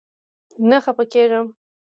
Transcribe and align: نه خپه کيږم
نه 0.69 0.77
خپه 0.85 1.03
کيږم 1.11 1.45